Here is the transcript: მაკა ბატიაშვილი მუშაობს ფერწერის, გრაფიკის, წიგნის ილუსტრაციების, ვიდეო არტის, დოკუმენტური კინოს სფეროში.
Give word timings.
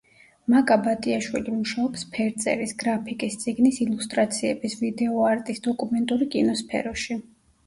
მაკა 0.51 0.75
ბატიაშვილი 0.85 1.51
მუშაობს 1.57 2.05
ფერწერის, 2.15 2.73
გრაფიკის, 2.85 3.35
წიგნის 3.43 3.79
ილუსტრაციების, 3.87 4.77
ვიდეო 4.81 5.23
არტის, 5.35 5.63
დოკუმენტური 5.69 6.31
კინოს 6.35 6.65
სფეროში. 6.67 7.21